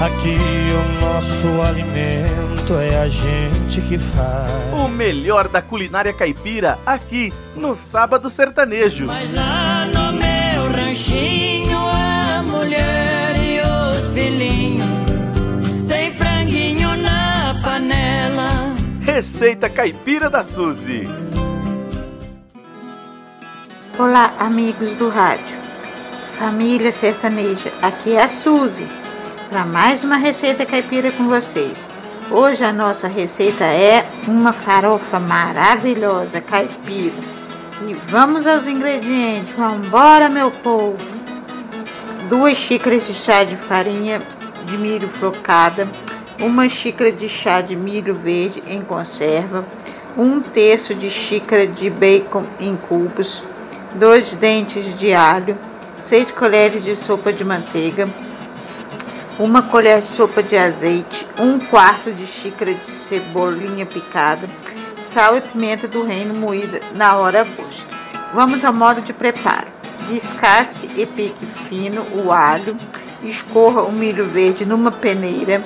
[0.00, 0.36] Aqui
[0.72, 4.50] o nosso alimento é a gente que faz.
[4.72, 9.06] O melhor da culinária caipira aqui no Sábado Sertanejo.
[9.06, 14.84] Mas lá no meu ranchinho a mulher e os filhinhos
[15.88, 18.74] tem franguinho na panela.
[19.00, 21.08] Receita Caipira da Suzy.
[23.96, 25.56] Olá, amigos do rádio.
[26.36, 29.03] Família sertaneja, aqui é a Suzy
[29.48, 31.78] para mais uma receita caipira com vocês.
[32.30, 37.14] Hoje a nossa receita é uma farofa maravilhosa caipira.
[37.86, 39.54] E vamos aos ingredientes.
[39.56, 40.96] Vamos embora, meu povo.
[42.28, 44.20] Duas xícaras de chá de farinha
[44.64, 45.86] de milho flocada,
[46.40, 49.64] uma xícara de chá de milho verde em conserva,
[50.16, 53.42] um terço de xícara de bacon em cubos,
[53.94, 55.56] dois dentes de alho,
[56.02, 58.08] seis colheres de sopa de manteiga,
[59.38, 64.48] uma colher de sopa de azeite, um quarto de xícara de cebolinha picada,
[64.96, 67.88] sal e pimenta do reino moída na hora a gosto.
[68.32, 69.66] Vamos ao modo de preparo.
[70.08, 72.76] Descasque e pique fino o alho,
[73.22, 75.64] escorra o milho verde numa peneira,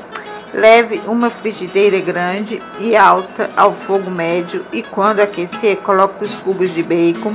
[0.55, 6.72] leve uma frigideira grande e alta ao fogo médio e quando aquecer, coloque os cubos
[6.72, 7.34] de bacon,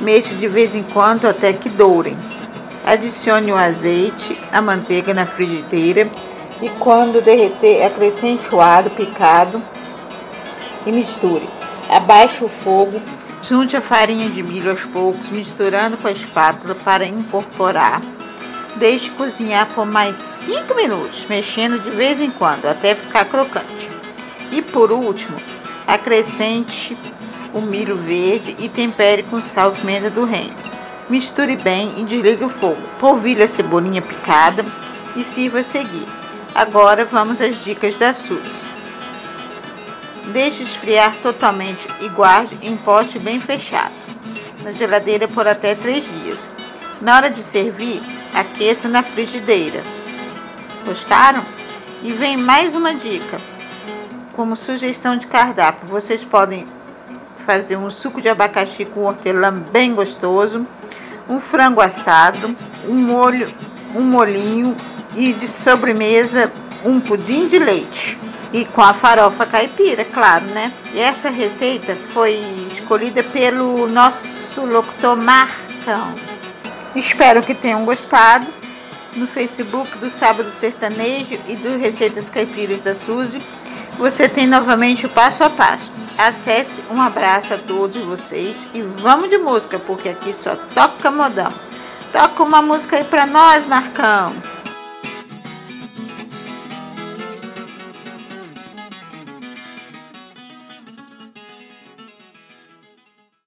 [0.00, 2.16] mexa de vez em quando até que dourem.
[2.84, 6.06] Adicione o azeite, a manteiga na frigideira
[6.60, 9.60] e quando derreter, acrescente o alho picado
[10.86, 11.48] e misture.
[11.88, 13.00] Abaixe o fogo,
[13.42, 18.02] junte a farinha de milho aos poucos, misturando com a espátula para incorporar.
[18.76, 23.88] Deixe cozinhar por mais 5 minutos, mexendo de vez em quando até ficar crocante.
[24.50, 25.36] E por último,
[25.86, 26.96] acrescente
[27.54, 30.73] o milho verde e tempere com sal e pimenta do reino.
[31.14, 32.82] Misture bem e desligue o fogo.
[32.98, 34.66] Polvilhe a cebolinha picada
[35.14, 36.08] e sirva a seguir.
[36.52, 38.64] Agora vamos às dicas da SUS.
[40.32, 43.92] Deixe esfriar totalmente e guarde em pote bem fechado,
[44.64, 46.48] na geladeira por até 3 dias.
[47.00, 48.02] Na hora de servir,
[48.34, 49.84] aqueça na frigideira.
[50.84, 51.44] Gostaram?
[52.02, 53.40] E vem mais uma dica.
[54.32, 56.66] Como sugestão de cardápio, vocês podem
[57.46, 60.66] fazer um suco de abacaxi com hortelã bem gostoso
[61.28, 62.56] um frango assado,
[62.88, 63.46] um molho,
[63.94, 64.76] um molinho
[65.14, 66.52] e de sobremesa
[66.84, 68.18] um pudim de leite.
[68.52, 70.72] E com a farofa caipira, claro, né?
[70.92, 72.38] E essa receita foi
[72.72, 76.14] escolhida pelo nosso locutor Marcão.
[76.94, 78.46] Espero que tenham gostado.
[79.16, 83.38] No Facebook do Sábado Sertanejo e do Receitas Caipiras da Suzy,
[83.98, 85.90] você tem novamente o passo a passo.
[86.16, 91.48] Acesse, um abraço a todos vocês e vamos de música, porque aqui só toca modão.
[92.12, 94.32] Toca uma música aí pra nós, Marcão.